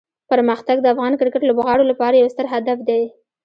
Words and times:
پرمختګ 0.31 0.77
د 0.81 0.85
افغان 0.93 1.13
کرکټ 1.19 1.41
لوبغاړو 1.45 1.89
لپاره 1.91 2.15
یو 2.15 2.27
ستر 2.33 2.45
هدف 2.53 2.77
دی. 2.89 3.03